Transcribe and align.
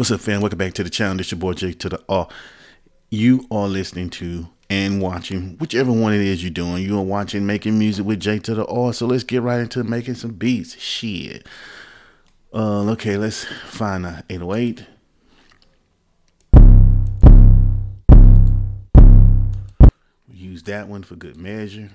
What's 0.00 0.10
up, 0.10 0.20
fam? 0.22 0.40
Welcome 0.40 0.56
back 0.56 0.72
to 0.72 0.82
the 0.82 0.88
channel. 0.88 1.18
This 1.18 1.30
your 1.30 1.38
boy 1.38 1.52
Jay 1.52 1.74
to 1.74 1.90
the 1.90 2.02
R. 2.08 2.26
You 3.10 3.46
are 3.50 3.68
listening 3.68 4.08
to 4.12 4.48
and 4.70 5.02
watching 5.02 5.58
whichever 5.58 5.92
one 5.92 6.14
it 6.14 6.22
is 6.22 6.42
you're 6.42 6.50
doing. 6.50 6.82
You 6.82 6.96
are 6.98 7.02
watching 7.02 7.44
making 7.44 7.78
music 7.78 8.06
with 8.06 8.18
Jay 8.18 8.38
to 8.38 8.54
the 8.54 8.64
R. 8.64 8.94
So 8.94 9.04
let's 9.04 9.24
get 9.24 9.42
right 9.42 9.60
into 9.60 9.84
making 9.84 10.14
some 10.14 10.30
beats. 10.30 10.80
Shit. 10.80 11.46
Uh, 12.50 12.90
okay, 12.92 13.18
let's 13.18 13.44
find 13.44 14.06
a 14.06 14.24
808. 14.30 14.86
Use 20.32 20.62
that 20.62 20.88
one 20.88 21.02
for 21.02 21.16
good 21.16 21.36
measure. 21.36 21.90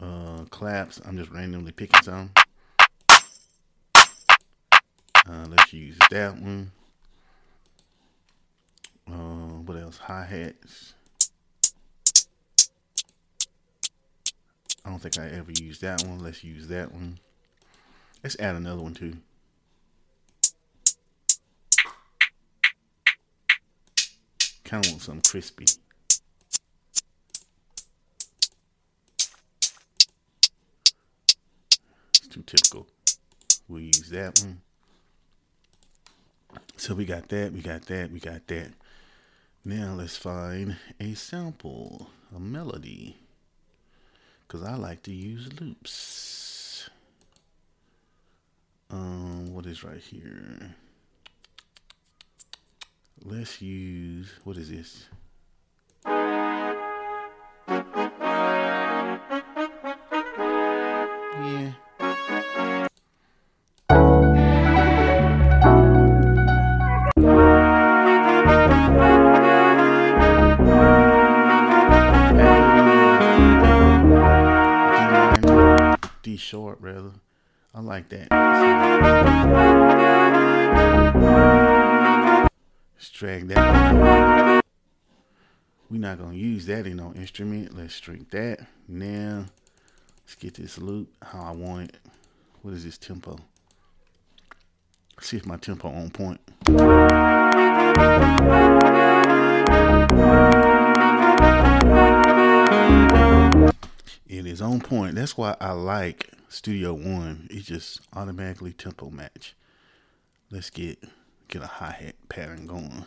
Uh, 0.00 0.46
claps. 0.50 1.00
I'm 1.06 1.16
just 1.16 1.30
randomly 1.30 1.70
picking 1.70 2.02
some. 2.02 2.32
Uh, 5.28 5.46
let's 5.48 5.72
use 5.72 5.96
that 6.10 6.36
one. 6.36 6.72
Uh, 9.10 9.58
what 9.66 9.76
else? 9.76 9.98
Hi 9.98 10.24
hats. 10.24 10.94
I 14.84 14.90
don't 14.90 15.00
think 15.00 15.18
I 15.18 15.26
ever 15.28 15.50
used 15.50 15.82
that 15.82 16.06
one. 16.06 16.20
Let's 16.20 16.44
use 16.44 16.68
that 16.68 16.92
one. 16.92 17.18
Let's 18.22 18.38
add 18.38 18.54
another 18.54 18.82
one 18.82 18.94
too. 18.94 19.16
Kind 24.64 24.86
of 24.86 24.92
want 24.92 25.02
something 25.02 25.22
crispy. 25.22 25.64
It's 25.64 25.80
too 32.30 32.44
typical. 32.46 32.86
We'll 33.68 33.80
use 33.80 34.08
that 34.10 34.40
one. 34.40 34.60
So 36.76 36.94
we 36.94 37.04
got 37.04 37.28
that, 37.28 37.52
we 37.52 37.60
got 37.60 37.86
that, 37.86 38.12
we 38.12 38.20
got 38.20 38.46
that. 38.46 38.72
Now 39.62 39.92
let's 39.94 40.16
find 40.16 40.76
a 40.98 41.12
sample, 41.12 42.08
a 42.34 42.40
melody. 42.40 43.18
Because 44.46 44.66
I 44.66 44.74
like 44.76 45.02
to 45.02 45.12
use 45.12 45.50
loops. 45.60 46.88
Um, 48.90 49.52
what 49.52 49.66
is 49.66 49.84
right 49.84 50.00
here? 50.00 50.74
Let's 53.22 53.60
use, 53.60 54.32
what 54.44 54.56
is 54.56 54.70
this? 54.70 55.04
Yeah. 61.42 61.72
Not 86.00 86.18
gonna 86.18 86.34
use 86.34 86.66
that 86.66 86.86
in 86.86 86.96
no 86.96 87.12
instrument. 87.14 87.76
Let's 87.76 87.94
string 87.94 88.26
that. 88.30 88.66
Now 88.88 89.46
let's 90.24 90.34
get 90.34 90.54
this 90.54 90.78
loop 90.78 91.12
how 91.22 91.42
I 91.42 91.50
want 91.52 91.90
it. 91.90 91.96
What 92.62 92.74
is 92.74 92.84
this 92.84 92.98
tempo? 92.98 93.38
see 95.20 95.36
if 95.36 95.44
my 95.44 95.58
tempo 95.58 95.88
on 95.88 96.08
point. 96.08 96.40
It 104.26 104.46
is 104.46 104.62
on 104.62 104.80
point. 104.80 105.16
That's 105.16 105.36
why 105.36 105.56
I 105.60 105.72
like 105.72 106.30
Studio 106.48 106.94
One. 106.94 107.48
It 107.50 107.64
just 107.64 108.00
automatically 108.14 108.72
tempo 108.72 109.10
match. 109.10 109.54
Let's 110.50 110.70
get 110.70 110.98
get 111.48 111.62
a 111.62 111.66
hi 111.66 111.90
hat 111.90 112.14
pattern 112.30 112.66
going. 112.66 113.04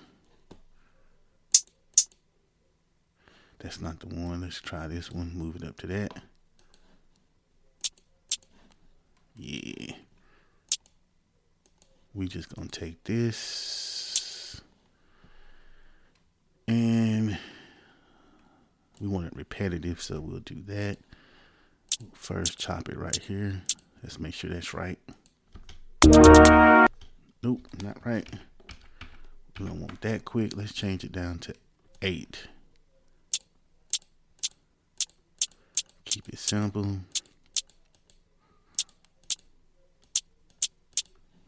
That's 3.64 3.80
not 3.80 4.02
the 4.02 4.08
one. 4.08 4.42
Let's 4.42 4.60
try 4.60 4.88
this 4.88 5.10
one. 5.10 5.32
Move 5.34 5.56
it 5.56 5.64
up 5.64 5.78
to 5.78 5.88
that. 5.88 6.22
Yeah. 9.38 9.96
We 12.14 12.28
just 12.28 12.54
gonna 12.54 12.68
take 12.68 13.04
this 13.06 14.62
and 16.68 17.38
we 19.00 19.08
want 19.08 19.28
it 19.28 19.36
repetitive, 19.36 20.02
so 20.02 20.20
we'll 20.20 20.40
do 20.40 20.62
that. 20.68 20.98
First, 22.14 22.60
chop 22.60 22.90
it 22.90 22.98
right 22.98 23.18
here. 23.24 23.64
Let's 24.04 24.20
make 24.20 24.34
sure 24.34 24.50
that's 24.50 24.74
right. 24.74 25.00
Nope, 27.42 27.62
not 27.82 28.06
right. 28.06 28.28
We 29.58 29.66
don't 29.66 29.80
want 29.80 30.02
that 30.02 30.26
quick. 30.26 30.56
Let's 30.56 30.74
change 30.74 31.04
it 31.04 31.12
down 31.12 31.40
to 31.40 31.56
eight. 32.02 32.48
Keep 36.14 36.30
it 36.30 36.38
simple. 36.38 37.00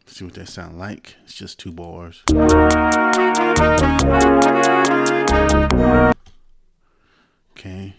see 0.07 0.25
what 0.25 0.33
that 0.33 0.47
sound 0.47 0.79
like. 0.79 1.17
It's 1.23 1.35
just 1.35 1.59
two 1.59 1.71
bars. 1.71 2.23
Okay. 7.51 7.95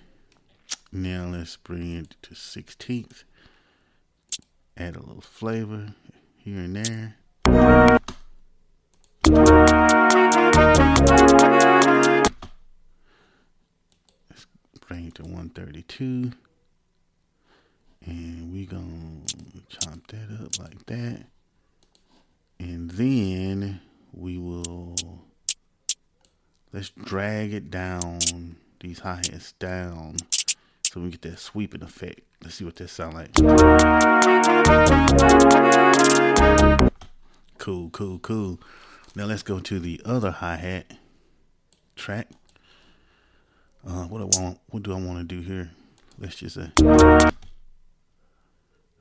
Now 0.91 1.29
let's 1.31 1.57
bring 1.57 1.95
it 1.95 2.17
to 2.23 2.35
16th. 2.35 3.23
Add 4.77 4.97
a 4.97 5.01
little 5.01 5.21
flavor 5.21 5.95
here 6.37 6.59
and 6.59 6.75
there. 6.75 7.17
Let's 14.31 14.47
bring 14.89 15.07
it 15.07 15.15
to 15.15 15.23
132. 15.23 16.33
And 18.07 18.53
we 18.53 18.67
gonna 18.67 19.21
chop 19.69 20.07
that 20.09 20.29
up 20.41 20.59
like 20.61 20.87
that. 20.87 21.27
And 22.59 22.91
then 22.93 23.81
we 24.13 24.39
will 24.39 24.95
let's 26.73 26.91
drag 26.91 27.53
it 27.53 27.71
down 27.71 28.57
these 28.81 29.01
hi-hats 29.01 29.53
down 29.53 30.17
so 30.85 31.01
we 31.01 31.11
get 31.11 31.23
that 31.23 31.39
sweeping 31.39 31.83
effect. 31.83 32.21
Let's 32.43 32.57
see 32.57 32.65
what 32.65 32.77
that 32.77 32.89
sound 32.89 33.15
like. 33.15 33.35
Cool, 37.59 37.91
cool, 37.91 38.19
cool. 38.21 38.61
Now 39.17 39.25
let's 39.25 39.43
go 39.43 39.59
to 39.59 39.79
the 39.81 40.01
other 40.05 40.31
hi-hat 40.31 40.93
track. 41.97 42.29
Uh, 43.87 44.05
what 44.05 44.19
do 44.19 44.39
I 44.39 44.43
want? 44.43 44.61
What 44.71 44.83
do 44.83 44.93
I 44.93 45.01
want 45.01 45.19
to 45.19 45.25
do 45.25 45.41
here? 45.41 45.71
Let's 46.19 46.37
just 46.37 46.57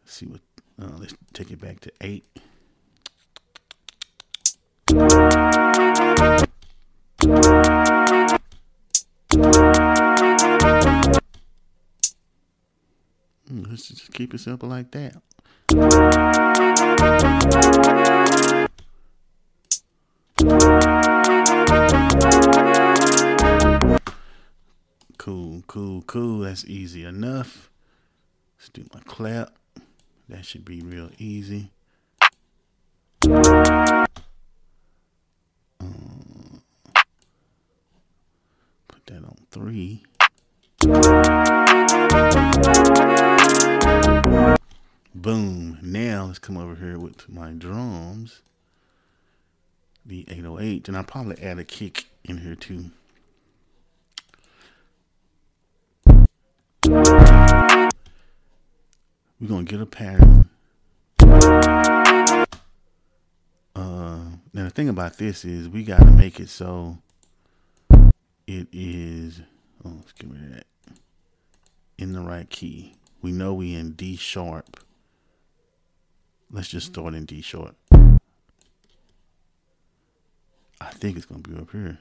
uh, 0.05 0.09
see 0.09 0.25
what. 0.25 0.41
Uh, 0.81 0.97
let's 0.97 1.15
take 1.33 1.51
it 1.51 1.61
back 1.61 1.79
to 1.79 1.91
eight. 2.01 2.25
Let's 13.49 13.87
just 13.87 14.11
keep 14.13 14.33
it 14.33 14.39
simple 14.39 14.69
like 14.69 14.91
that. 14.91 15.21
Cool, 25.17 25.63
cool, 25.67 26.01
cool. 26.01 26.39
That's 26.39 26.65
easy 26.65 27.05
enough. 27.05 27.69
Let's 28.57 28.69
do 28.69 28.85
my 28.93 28.99
clap. 29.05 29.55
That 30.27 30.45
should 30.45 30.65
be 30.65 30.81
real 30.81 31.11
easy. 31.19 31.71
Um, 35.79 36.61
put 38.87 39.05
that 39.05 39.23
on 39.23 39.37
three. 39.51 40.03
Boom. 45.13 45.79
Now 45.81 46.25
let's 46.25 46.39
come 46.39 46.57
over 46.57 46.75
here 46.75 46.97
with 46.97 47.29
my 47.29 47.51
drums. 47.51 48.41
The 50.05 50.25
808. 50.29 50.87
And 50.87 50.97
I'll 50.97 51.03
probably 51.03 51.41
add 51.41 51.59
a 51.59 51.63
kick 51.63 52.05
in 52.23 52.39
here 52.39 52.55
too. 52.55 52.91
We're 59.39 59.47
to 59.49 59.63
get 59.63 59.81
a 59.81 59.85
pattern. 59.85 60.49
Uh, 63.75 64.37
now 64.53 64.63
the 64.63 64.69
thing 64.69 64.87
about 64.87 65.17
this 65.17 65.43
is 65.43 65.67
we 65.67 65.83
got 65.83 65.99
to 65.99 66.05
make 66.11 66.39
it 66.39 66.47
so 66.47 66.99
it 68.47 68.67
is. 68.71 69.41
Oh, 69.83 69.91
let's 69.97 70.13
get 70.13 70.29
rid 70.29 70.41
of 70.41 70.49
that. 70.53 70.67
In 71.97 72.13
the 72.13 72.21
right 72.21 72.49
key. 72.49 72.95
We 73.21 73.33
know 73.33 73.53
we 73.53 73.75
in 73.75 73.91
D 73.91 74.15
sharp. 74.15 74.79
Let's 76.49 76.69
just 76.69 76.87
start 76.87 77.13
in 77.13 77.25
D 77.25 77.41
sharp. 77.41 77.75
I 80.79 80.91
think 80.91 81.17
it's 81.17 81.25
gonna 81.25 81.41
be 81.41 81.55
up 81.55 81.71
here. 81.71 81.99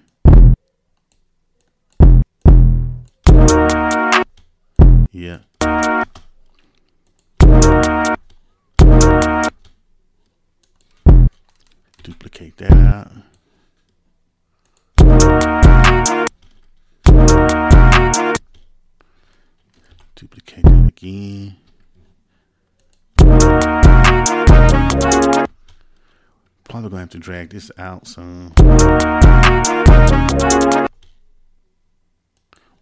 Yeah. 5.11 5.39
Duplicate 12.05 12.57
that. 12.59 13.11
Duplicate 20.15 20.65
that 20.65 20.89
again. 20.89 21.57
Probably 26.65 26.91
gonna 26.91 27.01
have 27.01 27.09
to 27.09 27.19
drag 27.19 27.49
this 27.49 27.71
out 27.79 28.07
some. 28.07 28.53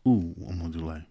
Ooh, 0.05 0.35
I'm 0.49 0.59
gonna 0.59 0.71
do 0.71 0.81
like 0.81 1.03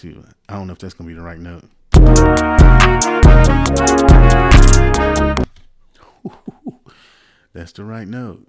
Can't. 0.00 0.26
I 0.48 0.54
don't 0.54 0.66
know 0.66 0.72
if 0.72 0.78
that's 0.78 0.94
gonna 0.94 1.08
be 1.08 1.14
the 1.14 1.22
right 1.22 1.38
note. 1.38 1.64
That's 7.52 7.72
the 7.72 7.84
right 7.84 8.06
note. 8.06 8.46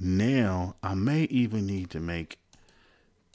Now, 0.00 0.76
I 0.82 0.94
may 0.94 1.24
even 1.24 1.66
need 1.66 1.90
to 1.90 2.00
make 2.00 2.38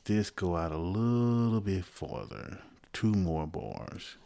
this 0.05 0.31
go 0.31 0.57
out 0.57 0.71
a 0.71 0.77
little 0.77 1.61
bit 1.61 1.85
farther. 1.85 2.59
Two 2.93 3.13
more 3.13 3.45
bars. 3.45 4.17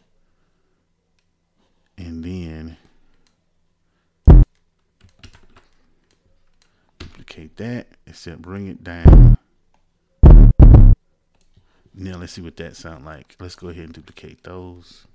And 1.98 2.24
then 2.24 2.78
duplicate 7.26 7.56
that, 7.56 7.86
except 8.06 8.40
bring 8.42 8.68
it 8.68 8.84
down. 8.84 9.38
Now 11.94 12.18
let's 12.18 12.34
see 12.34 12.42
what 12.42 12.56
that 12.56 12.76
sound 12.76 13.04
like. 13.04 13.36
Let's 13.40 13.54
go 13.54 13.68
ahead 13.68 13.84
and 13.84 13.94
duplicate 13.94 14.44
those. 14.44 15.06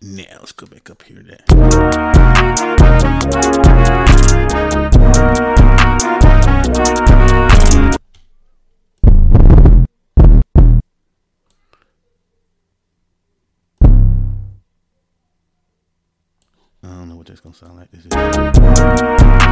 Now 0.00 0.24
let's 0.38 0.52
go 0.52 0.66
back 0.66 0.90
up 0.90 1.02
here. 1.02 1.22
That. 1.22 1.44
I 16.82 16.86
don't 16.86 17.08
know 17.08 17.16
what 17.16 17.26
that's 17.26 17.40
gonna 17.40 17.54
sound 17.54 17.76
like. 17.76 17.90
This 17.90 18.06
is. 18.06 19.47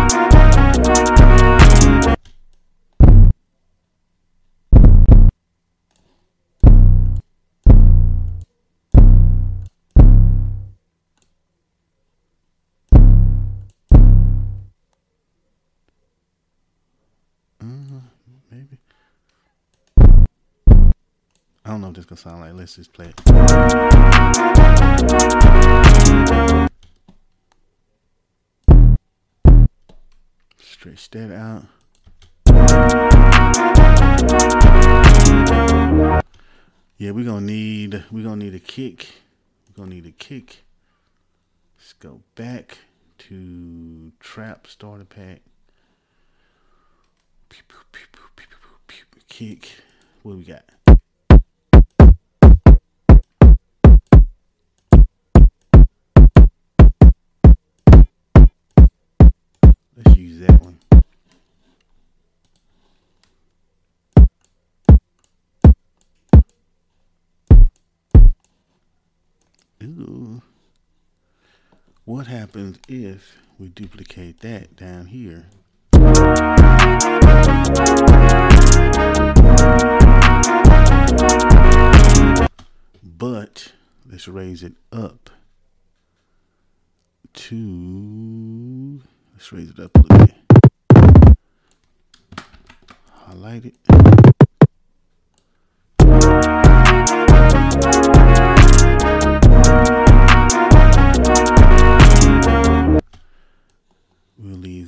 I 21.67 21.71
don't 21.71 21.81
know 21.81 21.89
what 21.89 21.97
this 21.97 22.05
gonna 22.05 22.21
sound 22.21 22.43
like. 22.43 22.55
Let's 22.55 22.77
just 22.77 22.93
play 22.93 23.07
it. 23.07 23.15
That 30.97 31.31
out. 31.31 31.65
Yeah, 36.99 37.11
we're 37.13 37.25
gonna 37.25 37.41
need 37.43 38.05
we're 38.11 38.25
gonna 38.25 38.45
need 38.45 38.55
a 38.55 38.59
kick. 38.59 39.07
We're 39.69 39.85
gonna 39.85 39.95
need 39.95 40.07
a 40.07 40.11
kick. 40.11 40.65
Let's 41.79 41.93
go 41.95 42.21
back 42.35 42.79
to 43.19 44.13
trap 44.21 44.67
starter 44.67 45.05
pack. 45.05 45.41
Kick. 49.29 49.71
What 50.23 50.37
we 50.37 50.45
got? 50.45 50.65
Let's 59.97 60.17
use 60.17 60.41
that 60.41 60.63
one. 60.63 60.79
What 72.17 72.29
happens 72.29 72.79
if 72.89 73.37
we 73.59 73.69
duplicate 73.69 74.41
that 74.41 74.75
down 74.75 75.05
here? 75.05 75.49
But 83.03 83.73
let's 84.11 84.29
raise 84.29 84.63
it 84.63 84.73
up 84.91 85.29
to 87.35 89.03
Let's 89.35 89.53
raise 89.53 89.69
it 89.69 89.79
up 89.79 89.95
a 89.95 90.01
little 90.01 90.27
bit. 90.27 91.37
Highlight 93.13 93.67
it. 93.67 94.26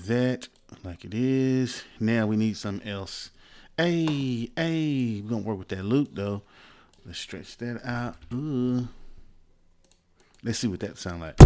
That 0.08 0.48
like 0.82 1.04
it 1.04 1.14
is. 1.14 1.84
Now 2.00 2.26
we 2.26 2.36
need 2.36 2.56
something 2.56 2.86
else. 2.88 3.30
Hey, 3.76 4.50
hey, 4.56 5.20
we're 5.22 5.30
gonna 5.30 5.42
work 5.42 5.58
with 5.58 5.68
that 5.68 5.84
loop 5.84 6.10
though. 6.12 6.42
Let's 7.06 7.18
stretch 7.18 7.56
that 7.58 7.80
out. 7.84 8.16
Ooh. 8.34 8.88
Let's 10.42 10.58
see 10.58 10.68
what 10.68 10.80
that 10.80 10.98
sound 10.98 11.20
like. 11.20 11.36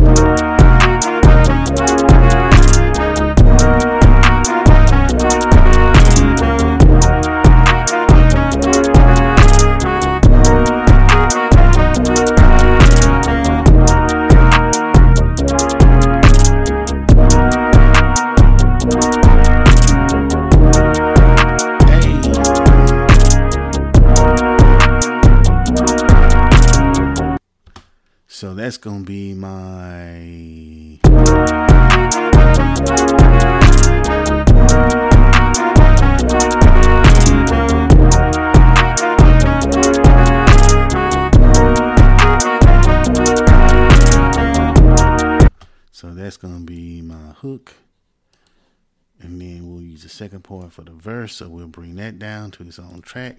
The 50.02 50.08
second 50.08 50.42
part 50.44 50.72
for 50.72 50.82
the 50.82 50.92
verse. 50.92 51.36
So 51.36 51.48
we'll 51.48 51.66
bring 51.66 51.96
that 51.96 52.18
down 52.18 52.50
to 52.52 52.62
its 52.62 52.78
own 52.78 53.02
track. 53.02 53.36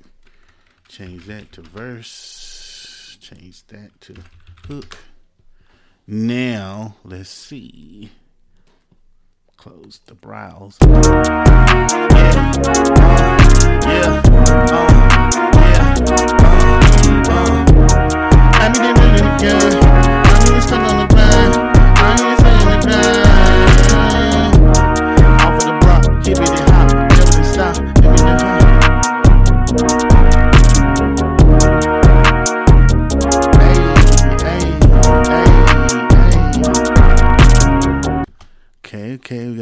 Change 0.87 1.25
that 1.25 1.51
to 1.53 1.61
verse. 1.61 3.17
Change 3.21 3.65
that 3.67 3.99
to 4.01 4.15
hook. 4.67 4.97
Now, 6.05 6.95
let's 7.03 7.29
see. 7.29 8.11
Close 9.55 10.01
the 10.05 10.15
browse. 10.15 10.77
Yeah. 10.81 10.89
Uh, 12.65 13.81
yeah. 13.85 14.32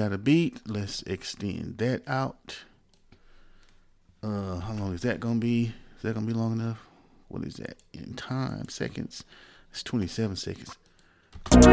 Got 0.02 0.12
a 0.12 0.18
beat. 0.18 0.60
Let's 0.66 1.04
extend 1.04 1.78
that 1.78 2.02
out. 2.08 2.64
Uh, 4.24 4.60
how 4.60 4.74
long 4.74 4.96
is 4.96 5.04
that 5.04 5.20
gonna 5.20 5.40
be? 5.40 5.74
Is 5.98 6.02
that 6.02 6.16
gonna 6.16 6.26
be 6.26 6.34
long 6.34 6.54
enough? 6.54 6.88
What 7.28 7.44
is 7.44 7.58
that 7.58 7.78
in 7.94 8.16
time? 8.16 8.68
Seconds? 8.68 9.24
It's 9.70 9.84
27 9.84 10.38
seconds. 10.38 10.76
Stuck 11.52 11.66
on 11.66 11.72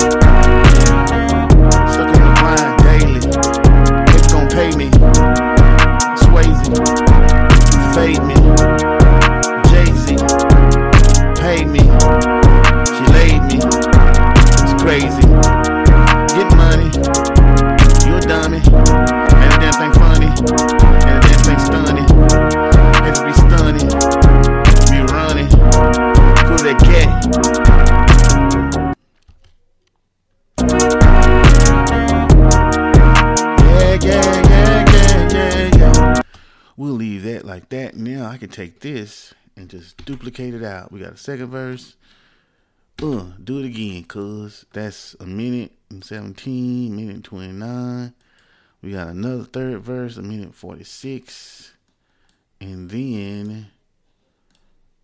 the 2.21 2.35
grind 2.37 2.77
daily. 2.85 3.17
It's 4.15 4.31
gonna 4.31 4.51
pay 4.51 4.77
me. 4.77 4.91
Swayze, 6.21 6.69
fade 7.95 8.23
me. 8.29 8.35
Jay 9.71 9.89
Z, 10.05 10.17
pay 11.41 11.65
me. 11.65 11.81
She 12.93 13.05
laid 13.11 13.41
me. 13.49 13.57
It's 14.61 14.75
crazy. 14.83 15.28
Yeah, 26.85 27.21
yeah, 34.03 34.43
yeah, 34.45 34.85
yeah, 34.93 35.29
yeah, 35.33 35.71
yeah. 35.77 36.23
We'll 36.77 36.95
leave 36.95 37.23
that 37.25 37.45
like 37.45 37.69
that. 37.71 37.97
Now 37.97 38.27
I 38.27 38.37
can 38.37 38.49
take 38.49 38.81
this 38.81 39.35
and 39.57 39.69
just 39.69 40.05
duplicate 40.05 40.55
it 40.55 40.63
out. 40.63 40.93
We 40.93 41.01
got 41.01 41.15
a 41.15 41.17
second 41.17 41.49
verse. 41.49 41.97
Uh, 43.03 43.27
do 43.43 43.61
it 43.61 43.67
again, 43.67 44.05
cuz 44.05 44.65
that's 44.73 45.15
a 45.21 45.27
minute 45.27 45.73
and 45.91 46.05
17, 46.05 46.95
minute 46.95 47.15
and 47.15 47.25
29. 47.25 48.13
We 48.83 48.93
got 48.93 49.09
another 49.09 49.45
third 49.45 49.81
verse, 49.83 50.17
a 50.17 50.23
minute 50.23 50.55
46. 50.55 51.73
And 52.61 52.91
then 52.91 53.69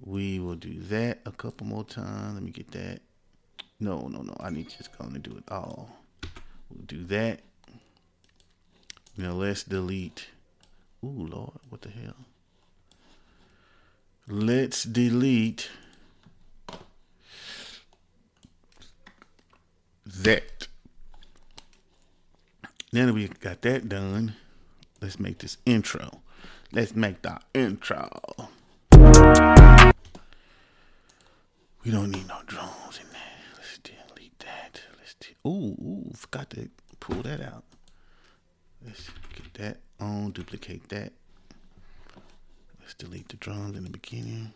we 0.05 0.39
will 0.39 0.55
do 0.55 0.81
that 0.83 1.21
a 1.25 1.33
couple 1.33 1.67
more 1.67 1.85
times. 1.85 2.35
Let 2.35 2.43
me 2.43 2.51
get 2.51 2.71
that. 2.73 3.01
No, 3.81 4.07
no, 4.09 4.21
no. 4.21 4.37
I 4.39 4.51
need 4.51 4.69
to 4.69 4.77
just 4.77 4.97
go 4.97 5.05
and 5.05 5.23
do 5.23 5.37
it 5.37 5.45
all. 5.51 5.89
We'll 6.71 6.85
do 6.87 7.05
that. 7.05 7.41
Now 9.17 9.33
let's 9.33 9.63
delete. 9.63 10.27
Ooh, 11.03 11.29
Lord, 11.31 11.53
what 11.71 11.83
the 11.83 11.89
hell? 11.89 12.17
Let's 14.29 14.85
delete 14.85 15.71
that. 20.07 20.69
Now 22.93 23.07
that 23.07 23.13
we 23.15 23.29
got 23.29 23.63
that 23.63 23.89
done, 23.89 24.35
let's 25.01 25.19
make 25.19 25.39
this 25.39 25.57
intro. 25.67 26.21
Let's 26.73 26.95
make 26.95 27.23
the 27.23 27.41
intro. 27.55 28.49
We 31.85 31.91
don't 31.91 32.11
need 32.11 32.27
no 32.29 32.39
drums 32.47 32.99
in 32.99 33.07
there. 33.13 33.21
Let's 33.57 33.79
delete 33.79 34.39
that. 34.39 34.81
Let's 34.99 35.15
de- 35.15 35.37
ooh, 35.47 35.77
ooh, 35.79 36.11
forgot 36.15 36.49
to 36.51 36.71
pull 36.99 37.21
that 37.23 37.43
out. 37.43 37.65
Let's 38.85 39.11
get 39.35 39.53
that 39.55 39.81
on, 40.01 40.31
duplicate 40.31 40.89
that. 40.89 41.13
Let's 42.81 42.95
delete 42.95 43.29
the 43.29 43.37
drums 43.37 43.77
in 43.77 43.85
the 43.85 43.91
beginning. 43.91 44.55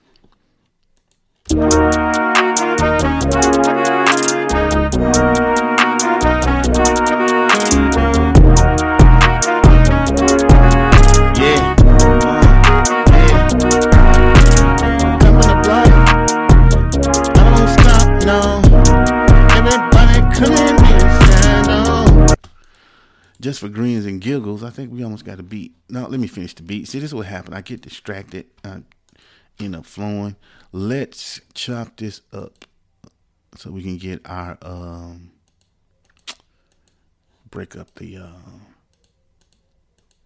Just 23.49 23.61
for 23.61 23.71
greens 23.71 24.05
and 24.05 24.21
giggles, 24.21 24.63
I 24.63 24.69
think 24.69 24.93
we 24.93 25.03
almost 25.03 25.25
got 25.25 25.41
a 25.41 25.43
beat. 25.43 25.75
Now, 25.89 26.07
let 26.07 26.21
me 26.21 26.27
finish 26.27 26.53
the 26.55 26.63
beat. 26.63 26.87
See, 26.87 26.99
this 26.99 27.09
is 27.09 27.15
what 27.15 27.25
happened. 27.25 27.55
I 27.55 27.63
get 27.63 27.81
distracted. 27.81 28.45
I 28.63 28.83
end 29.59 29.75
up 29.75 29.87
flowing. 29.87 30.37
Let's 30.71 31.41
chop 31.55 31.97
this 31.97 32.21
up 32.31 32.67
so 33.57 33.71
we 33.71 33.83
can 33.83 33.97
get 33.97 34.21
our 34.27 34.59
um 34.61 35.31
break 37.51 37.75
up 37.75 37.95
the 37.95 38.19
uh 38.19 38.59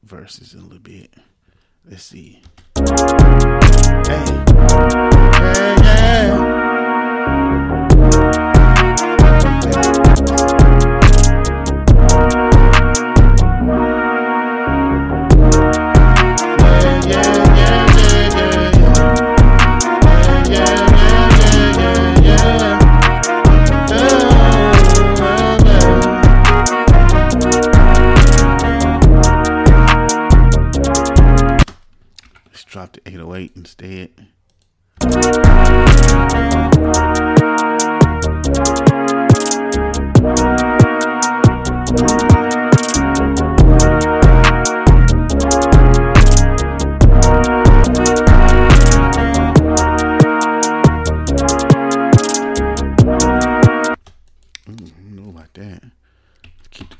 verses 0.02 0.54
a 0.54 0.58
little 0.58 0.80
bit. 0.80 1.14
Let's 1.88 2.02
see. 2.02 2.42
Hey. 2.74 2.82
Yeah, 5.38 5.76
yeah. 5.80 6.41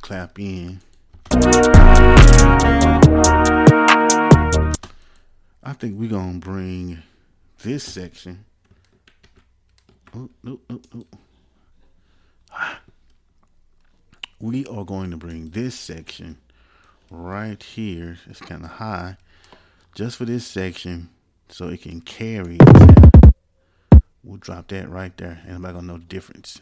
Clap 0.03 0.39
in. 0.39 0.81
I 5.65 5.73
think 5.73 5.99
we're 5.99 6.11
gonna 6.11 6.39
bring 6.39 7.03
this 7.63 7.85
section. 7.85 8.45
Oh, 10.15 10.29
no, 10.43 10.61
no, 10.69 10.81
no. 10.93 11.07
We 14.41 14.67
are 14.67 14.85
going 14.85 15.11
to 15.13 15.17
bring 15.17 15.51
this 15.51 15.75
section 15.79 16.37
right 17.11 17.63
here. 17.63 18.19
It's 18.29 18.41
kind 18.41 18.65
of 18.65 18.73
high, 18.73 19.17
just 19.95 20.17
for 20.17 20.25
this 20.25 20.45
section, 20.45 21.09
so 21.49 21.69
it 21.69 21.83
can 21.83 22.01
carry. 22.01 22.59
We'll 24.25 24.39
drop 24.39 24.69
that 24.69 24.91
right 24.91 25.17
there, 25.17 25.41
and 25.47 25.55
I'm 25.55 25.63
gonna 25.63 25.83
know 25.83 25.99
the 25.99 26.05
difference. 26.05 26.61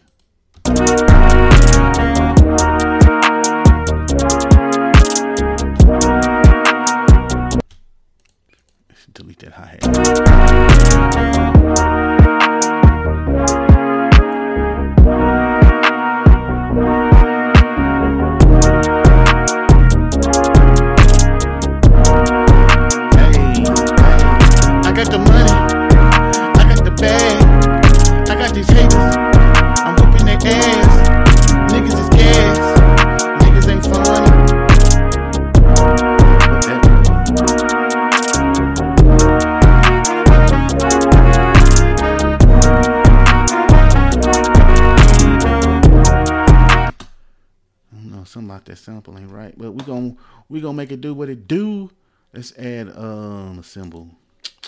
Cymbal. 53.71 54.09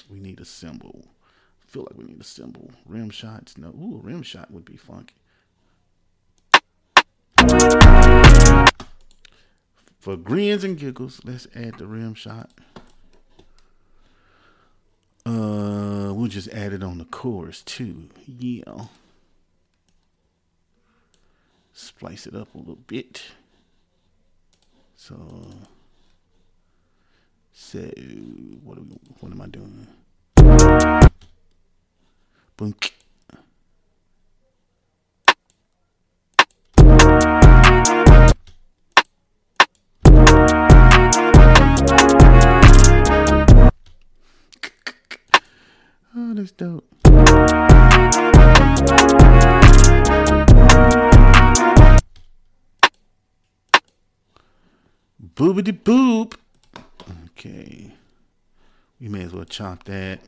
We 0.08 0.20
need 0.20 0.38
a 0.38 0.44
cymbal. 0.44 1.04
Feel 1.66 1.88
like 1.90 1.98
we 1.98 2.04
need 2.04 2.20
a 2.20 2.24
cymbal. 2.24 2.70
Rim 2.86 3.10
shots. 3.10 3.58
No, 3.58 3.70
ooh, 3.70 4.00
rim 4.00 4.22
shot 4.22 4.52
would 4.52 4.64
be 4.64 4.76
funky. 4.76 5.16
For 9.98 10.16
grins 10.16 10.62
and 10.62 10.78
giggles, 10.78 11.20
let's 11.24 11.48
add 11.52 11.78
the 11.78 11.88
rim 11.88 12.14
shot. 12.14 12.52
Uh, 15.26 16.12
we'll 16.14 16.28
just 16.28 16.50
add 16.50 16.72
it 16.72 16.84
on 16.84 16.98
the 16.98 17.04
chorus 17.04 17.62
too. 17.62 18.08
Yeah. 18.24 18.84
Splice 21.72 22.28
it 22.28 22.36
up 22.36 22.54
a 22.54 22.58
little 22.58 22.76
bit. 22.86 23.22
So, 24.94 25.48
so 27.52 27.78
what 28.64 28.78
are 28.78 28.82
we? 28.82 28.96
What 29.20 29.32
am 29.32 29.40
I 29.40 29.46
doing? 29.46 29.86
Boom. 32.56 32.74
Oh, 46.14 46.34
that's 46.34 46.52
dope. 46.52 46.84
Boobity 55.34 55.72
boop. 55.72 56.34
Okay. 57.44 57.90
We 59.00 59.08
may 59.08 59.22
as 59.24 59.32
well 59.32 59.44
chop 59.44 59.82
that. 59.84 60.20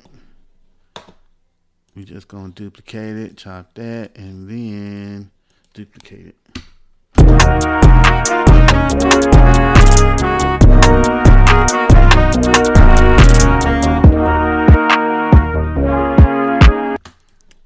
We're 1.95 2.05
just 2.05 2.27
gonna 2.27 2.49
duplicate 2.49 3.17
it, 3.17 3.37
chop 3.37 3.73
that, 3.75 4.19
and 4.19 4.49
then 4.49 5.31
duplicate 5.75 6.27
it. 6.27 6.37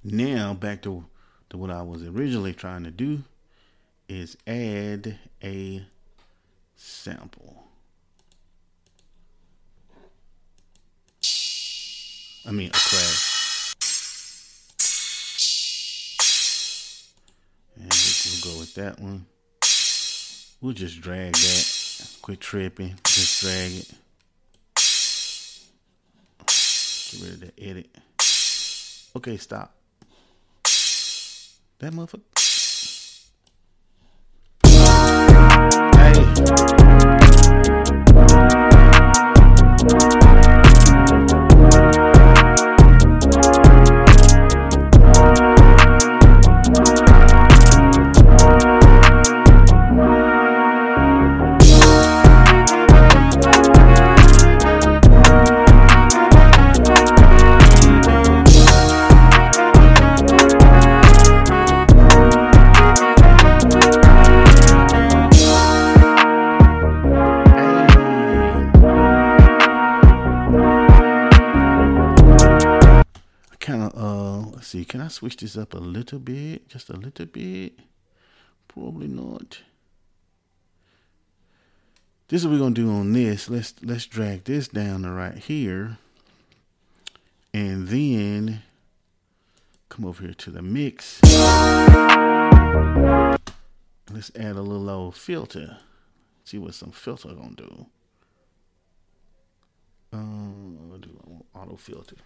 Now 0.04 0.52
back 0.52 0.82
to, 0.82 1.06
to 1.48 1.56
what 1.56 1.70
I 1.70 1.80
was 1.80 2.02
originally 2.02 2.52
trying 2.52 2.84
to 2.84 2.90
do 2.90 3.22
is 4.10 4.36
add 4.46 5.18
a 5.42 5.86
sample. 6.76 7.67
I 12.48 12.50
mean 12.50 12.68
a 12.68 12.72
crash. 12.72 13.74
And 17.76 17.92
we'll 17.92 18.54
go 18.54 18.58
with 18.58 18.74
that 18.76 18.98
one. 18.98 19.26
We'll 20.62 20.72
just 20.72 21.02
drag 21.02 21.34
that. 21.34 22.08
Quit 22.22 22.40
tripping. 22.40 22.98
Just 23.04 23.42
drag 23.42 23.72
it. 23.72 23.92
Get 27.10 27.20
rid 27.22 27.32
of 27.34 27.40
the 27.40 27.52
edit. 27.62 27.90
Okay, 29.14 29.36
stop. 29.36 29.74
That 31.80 31.92
motherfucker. 31.92 32.22
Hey. 36.72 36.77
This 75.38 75.56
up 75.56 75.74
a 75.74 75.78
little 75.78 76.18
bit 76.18 76.68
just 76.68 76.90
a 76.90 76.96
little 76.96 77.26
bit. 77.26 77.72
Probably 78.66 79.08
not. 79.08 79.60
This 82.28 82.42
is 82.42 82.46
what 82.46 82.54
we're 82.54 82.58
gonna 82.58 82.74
do 82.74 82.90
on 82.90 83.12
this. 83.12 83.48
Let's 83.48 83.74
let's 83.82 84.06
drag 84.06 84.44
this 84.44 84.68
down 84.68 85.02
to 85.02 85.10
right 85.10 85.38
here. 85.38 85.98
And 87.54 87.88
then 87.88 88.62
come 89.88 90.04
over 90.04 90.22
here 90.22 90.34
to 90.34 90.50
the 90.50 90.60
mix. 90.60 91.20
Let's 94.10 94.30
add 94.36 94.56
a 94.56 94.62
little 94.62 94.90
old 94.90 95.14
filter. 95.16 95.78
See 96.44 96.58
what 96.58 96.74
some 96.74 96.90
filter 96.90 97.28
gonna 97.28 97.54
do. 97.56 97.86
Um 100.12 100.88
we'll 100.88 100.98
do 100.98 101.44
auto 101.54 101.76
filter 101.76 102.16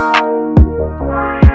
Thank 0.00 1.44
you. 1.44 1.49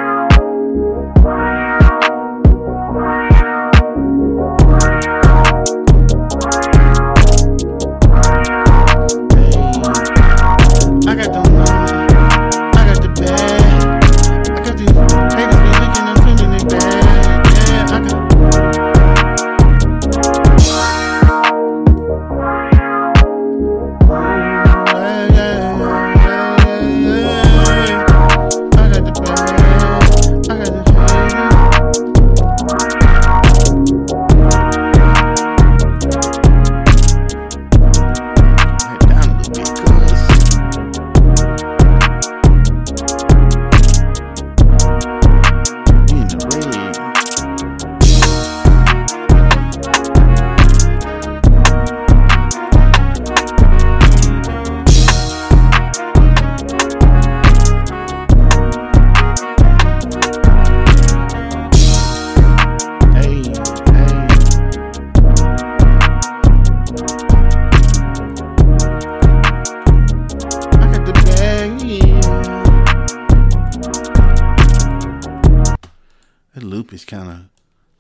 That 76.55 76.63
loop 76.63 76.93
is 76.93 77.03
kind 77.03 77.29
of, 77.29 77.39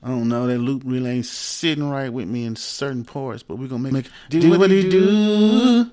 I 0.01 0.07
don't 0.07 0.29
know, 0.29 0.47
that 0.47 0.59
loop 0.59 0.83
really 0.85 1.09
ain't 1.09 1.25
sitting 1.25 1.89
right 1.89 2.11
with 2.11 2.27
me 2.29 2.45
in 2.45 2.55
certain 2.55 3.03
parts, 3.03 3.43
but 3.43 3.57
we're 3.57 3.67
gonna 3.67 3.91
make, 3.91 4.09
do, 4.29 4.39
do 4.39 4.57
what 4.57 4.71
it 4.71 4.89
do. 4.89 5.91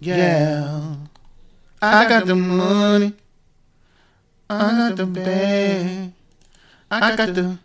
Yeah. 0.00 0.96
I 1.80 2.08
got 2.08 2.26
the 2.26 2.34
money. 2.34 3.12
I 4.50 4.88
got 4.88 4.96
the 4.96 5.06
bag. 5.06 6.12
I 6.90 7.16
got 7.16 7.34
the, 7.34 7.58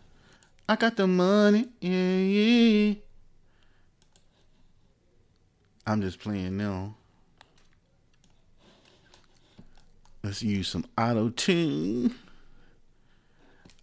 I 0.70 0.76
got 0.76 0.96
the 0.96 1.08
money. 1.08 1.68
Yeah, 1.80 2.18
yeah. 2.18 2.94
I'm 5.88 6.02
just 6.02 6.20
playing 6.20 6.58
now. 6.58 6.96
Let's 10.24 10.44
use 10.44 10.68
some 10.68 10.86
auto 10.96 11.30
tune. 11.30 12.14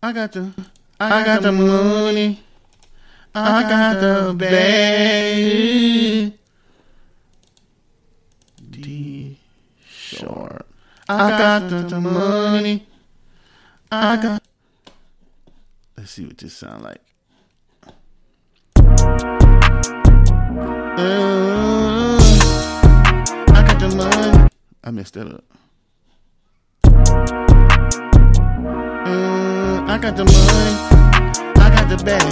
I 0.01 0.13
got 0.13 0.31
the, 0.31 0.55
I, 1.01 1.25
got, 1.25 1.43
the 1.43 1.51
money. 1.51 2.41
I 3.35 3.63
got 3.63 4.01
the 4.01 4.35
bag. 4.35 6.33
D 8.71 9.41
sharp. 9.85 10.65
I 11.09 11.31
got 11.31 11.69
the, 11.69 11.81
the 11.83 12.01
money. 12.01 12.87
I 13.91 14.17
got. 14.23 14.43
Let's 15.97 16.13
see 16.13 16.25
what 16.25 16.39
this 16.39 16.55
sound 16.55 16.85
like. 16.85 17.01
Uh, 21.01 22.19
I 23.49 23.65
got 23.67 23.81
the 23.81 23.89
money. 23.97 24.49
I 24.85 24.91
messed 24.93 25.15
that 25.15 25.27
up. 25.27 25.58
I 29.99 30.01
got 30.01 30.15
the 30.15 30.25
money. 30.25 30.75
I 31.59 31.71
got 31.75 31.89
the 31.89 31.97
bag. 32.05 32.23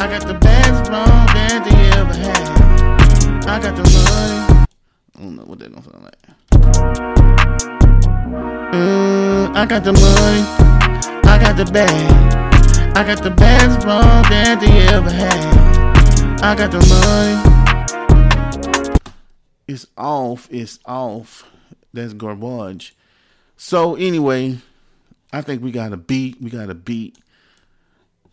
I 0.00 0.06
got 0.06 0.24
the 0.24 0.34
bags 0.34 0.86
from 0.86 1.26
that 1.34 1.64
they 1.66 1.90
ever 1.98 2.14
had. 2.14 2.48
I 3.44 3.58
got 3.58 3.74
the 3.74 3.82
money. 3.82 4.66
I 5.16 5.20
don't 5.20 5.34
know 5.34 5.42
what 5.46 5.58
that 5.58 5.72
gonna 5.72 5.82
sound 5.82 6.04
like. 6.04 6.14
Uh, 8.72 9.50
I 9.52 9.66
got 9.66 9.82
the 9.82 9.92
money. 9.94 10.44
I 11.28 11.38
got 11.42 11.56
the 11.56 11.64
bag. 11.72 11.90
I 12.96 13.02
got 13.02 13.20
the 13.24 13.30
bags 13.30 13.74
from 13.82 14.22
that 14.30 14.60
they 14.60 14.86
ever 14.94 15.10
had. 15.10 16.40
I 16.40 16.54
got 16.54 16.70
the 16.70 16.78
money. 16.86 17.36
It's 19.66 19.88
off. 19.98 20.46
It's 20.52 20.78
off. 20.86 21.50
That's 21.92 22.12
garbage. 22.12 22.94
So 23.56 23.96
anyway, 23.96 24.58
I 25.32 25.42
think 25.42 25.62
we 25.62 25.70
got 25.70 25.92
a 25.92 25.96
beat. 25.96 26.40
We 26.40 26.50
got 26.50 26.70
a 26.70 26.74
beat. 26.74 27.16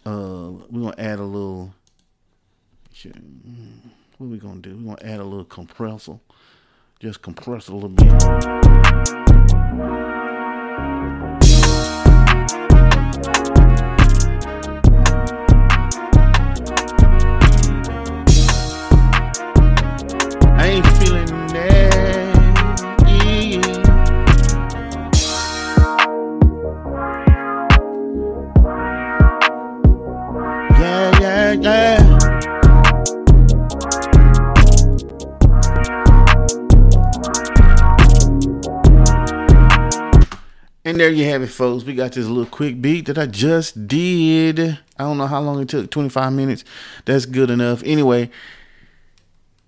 Uh, 0.05 0.51
we're 0.69 0.91
gonna 0.91 0.95
add 0.97 1.19
a 1.19 1.23
little. 1.23 1.73
What 4.17 4.29
we 4.29 4.39
gonna 4.39 4.61
do? 4.61 4.75
We're 4.75 4.95
gonna 4.95 5.13
add 5.13 5.19
a 5.19 5.23
little 5.23 5.45
compressor. 5.45 6.19
Just 6.99 7.21
compress 7.21 7.69
it 7.69 7.73
a 7.73 7.75
little 7.75 7.89
bit. 7.89 8.11
And 40.97 41.01
there 41.03 41.11
you 41.11 41.25
have 41.25 41.43
it, 41.43 41.49
folks. 41.49 41.83
We 41.83 41.93
got 41.93 42.13
this 42.13 42.25
little 42.25 42.47
quick 42.47 42.81
beat 42.81 43.05
that 43.05 43.19
I 43.19 43.27
just 43.27 43.87
did. 43.87 44.59
I 44.59 45.03
don't 45.03 45.19
know 45.19 45.27
how 45.27 45.39
long 45.41 45.61
it 45.61 45.69
took 45.69 45.91
25 45.91 46.33
minutes. 46.33 46.63
That's 47.05 47.27
good 47.27 47.51
enough. 47.51 47.83
Anyway, 47.85 48.31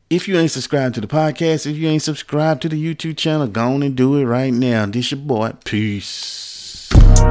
if 0.10 0.28
you 0.28 0.40
ain't 0.40 0.50
subscribed 0.50 0.96
to 0.96 1.02
the 1.02 1.08
podcast, 1.08 1.70
if 1.70 1.78
you 1.78 1.88
ain't 1.88 2.02
subscribed 2.02 2.64
to 2.64 2.70
the 2.70 2.84
YouTube 2.84 3.16
channel, 3.16 3.46
go 3.46 3.74
on 3.74 3.84
and 3.84 3.96
do 3.96 4.18
it 4.18 4.26
right 4.26 4.52
now. 4.52 4.88
This 4.88 5.12
your 5.12 5.20
boy. 5.20 5.52
Peace. 5.66 6.90
I 6.92 7.30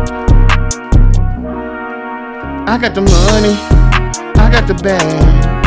got 2.81 2.95
the 2.95 3.01
money. 3.01 3.59
I 4.39 4.49
got 4.49 4.69
the 4.69 4.75
bag. 4.75 5.58